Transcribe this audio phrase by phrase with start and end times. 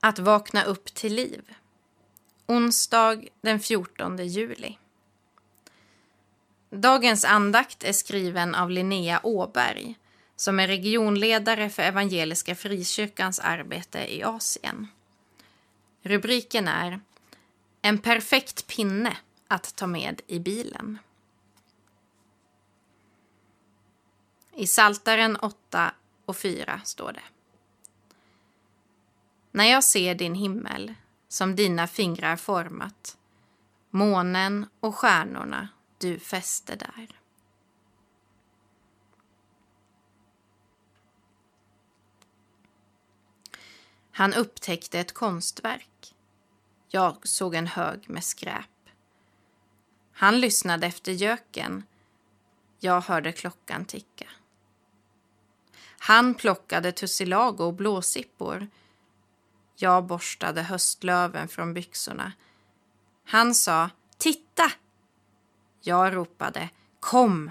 [0.00, 1.54] Att vakna upp till liv.
[2.46, 4.78] Onsdag den 14 juli.
[6.70, 9.96] Dagens andakt är skriven av Linnea Åberg
[10.36, 14.88] som är regionledare för Evangeliska Frikyrkans arbete i Asien.
[16.02, 17.00] Rubriken är
[17.82, 19.16] En perfekt pinne
[19.48, 20.98] att ta med i bilen.
[24.54, 25.94] I Saltaren 8
[26.24, 27.35] och 4 står det.
[29.56, 30.94] När jag ser din himmel
[31.28, 33.18] som dina fingrar format,
[33.90, 37.20] månen och stjärnorna du fäste där.
[44.10, 46.14] Han upptäckte ett konstverk.
[46.88, 48.90] Jag såg en hög med skräp.
[50.12, 51.82] Han lyssnade efter göken.
[52.78, 54.26] Jag hörde klockan ticka.
[55.98, 58.68] Han plockade tussilago och blåsippor.
[59.76, 62.32] Jag borstade höstlöven från byxorna.
[63.24, 64.72] Han sa ”Titta!”
[65.80, 66.68] Jag ropade
[67.00, 67.50] ”Kom!”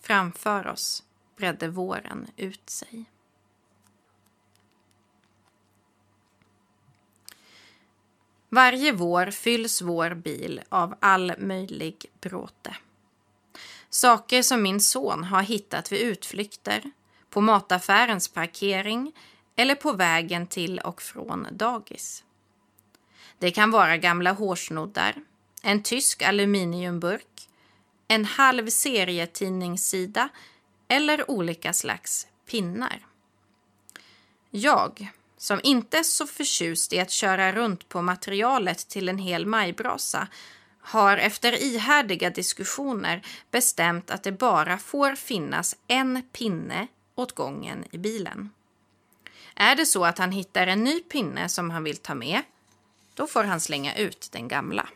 [0.00, 1.02] Framför oss
[1.36, 3.04] bredde våren ut sig.
[8.48, 12.76] Varje vår fylls vår bil av all möjlig bråte.
[13.90, 16.90] Saker som min son har hittat vid utflykter,
[17.30, 19.12] på mataffärens parkering
[19.60, 22.24] eller på vägen till och från dagis.
[23.38, 25.14] Det kan vara gamla hårsnoddar,
[25.62, 27.48] en tysk aluminiumburk,
[28.08, 30.28] en halv serietidningssida
[30.88, 33.06] eller olika slags pinnar.
[34.50, 39.46] Jag, som inte är så förtjust i att köra runt på materialet till en hel
[39.46, 40.28] majbrasa,
[40.80, 47.98] har efter ihärdiga diskussioner bestämt att det bara får finnas en pinne åt gången i
[47.98, 48.50] bilen.
[49.60, 52.42] Är det så att han hittar en ny pinne som han vill ta med,
[53.14, 54.88] då får han slänga ut den gamla.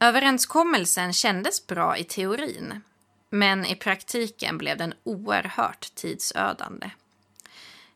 [0.00, 2.82] Överenskommelsen kändes bra i teorin,
[3.30, 6.90] men i praktiken blev den oerhört tidsödande.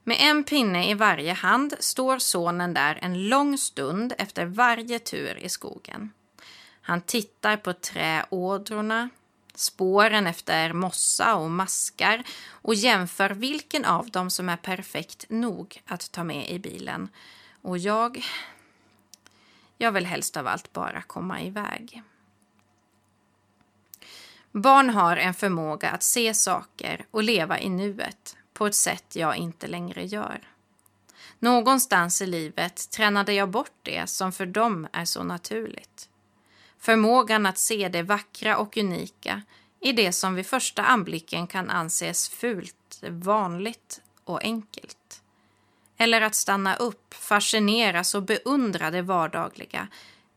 [0.04, 5.38] Med en pinne i varje hand står sonen där en lång stund efter varje tur
[5.38, 6.12] i skogen.
[6.80, 9.10] Han tittar på träådrorna,
[9.54, 16.12] spåren efter mossa och maskar och jämför vilken av dem som är perfekt nog att
[16.12, 17.08] ta med i bilen.
[17.62, 18.24] Och jag...
[19.78, 22.02] Jag vill helst av allt bara komma iväg.
[24.52, 29.36] Barn har en förmåga att se saker och leva i nuet på ett sätt jag
[29.36, 30.40] inte längre gör.
[31.38, 36.08] Någonstans i livet tränade jag bort det som för dem är så naturligt.
[36.82, 39.42] Förmågan att se det vackra och unika
[39.80, 45.22] i det som vid första anblicken kan anses fult, vanligt och enkelt.
[45.96, 49.88] Eller att stanna upp, fascineras och beundra det vardagliga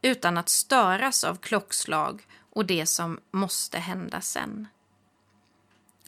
[0.01, 4.67] utan att störas av klockslag och det som måste hända sen.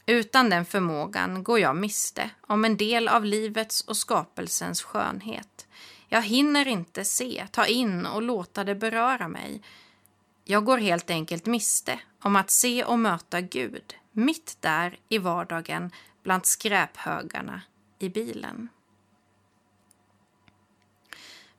[0.05, 5.67] Utan den förmågan går jag miste om en del av livets och skapelsens skönhet.
[6.07, 9.61] Jag hinner inte se, ta in och låta det beröra mig.
[10.49, 15.91] Jag går helt enkelt miste om att se och möta Gud mitt där i vardagen
[16.23, 17.61] bland skräphögarna
[17.99, 18.69] i bilen.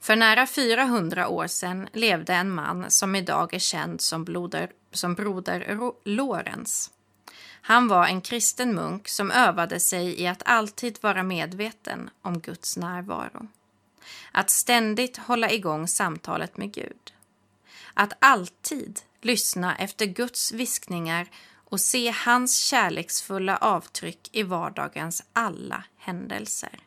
[0.00, 5.14] För nära 400 år sedan levde en man som idag är känd som, bloder, som
[5.14, 6.90] broder Lorenz.
[7.60, 12.76] Han var en kristen munk som övade sig i att alltid vara medveten om Guds
[12.76, 13.48] närvaro.
[14.32, 17.12] Att ständigt hålla igång samtalet med Gud.
[18.00, 21.28] Att alltid lyssna efter Guds viskningar
[21.64, 26.78] och se hans kärleksfulla avtryck i vardagens alla händelser.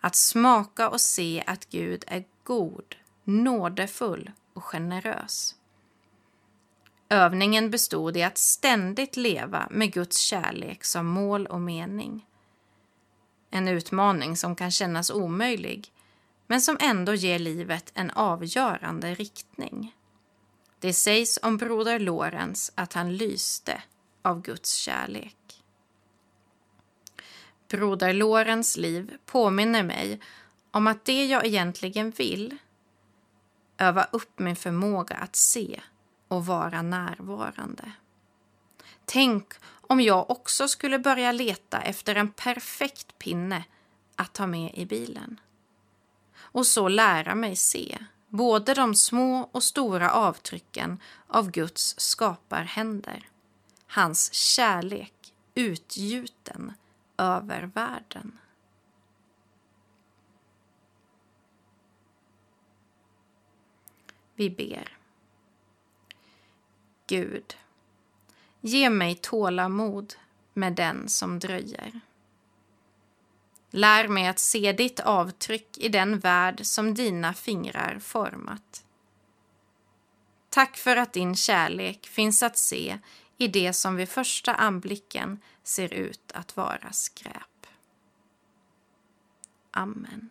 [0.00, 5.54] Att smaka och se att Gud är god, nådefull och generös.
[7.08, 12.26] Övningen bestod i att ständigt leva med Guds kärlek som mål och mening.
[13.50, 15.92] En utmaning som kan kännas omöjlig,
[16.46, 19.94] men som ändå ger livet en avgörande riktning.
[20.84, 23.82] Det sägs om broder Lorenz att han lyste
[24.22, 25.62] av Guds kärlek.
[27.68, 30.20] Broder Lorenz liv påminner mig
[30.70, 32.56] om att det jag egentligen vill
[33.78, 35.80] öva upp min förmåga att se
[36.28, 37.92] och vara närvarande.
[39.04, 43.64] Tänk om jag också skulle börja leta efter en perfekt pinne
[44.16, 45.40] att ta med i bilen.
[46.36, 47.98] Och så lära mig se
[48.34, 53.28] både de små och stora avtrycken av Guds skaparhänder.
[53.86, 56.72] Hans kärlek utgjuten
[57.16, 58.38] över världen.
[64.34, 64.98] Vi ber.
[67.06, 67.56] Gud,
[68.60, 70.14] ge mig tålamod
[70.52, 72.00] med den som dröjer.
[73.76, 78.84] Lär mig att se ditt avtryck i den värld som dina fingrar format.
[80.48, 82.98] Tack för att din kärlek finns att se
[83.38, 87.66] i det som vid första anblicken ser ut att vara skräp.
[89.70, 90.30] Amen.